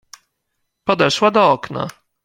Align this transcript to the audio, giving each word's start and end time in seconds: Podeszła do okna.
Podeszła 0.83 1.31
do 1.31 1.51
okna. 1.51 1.87